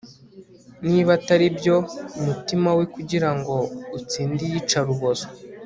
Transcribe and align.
Niba 0.87 1.09
atari 1.17 1.45
byo 1.57 1.75
mutima 2.25 2.69
we 2.77 2.85
kugira 2.95 3.29
ngo 3.37 3.55
utsinde 3.97 4.41
iyicarubozo 4.45 5.25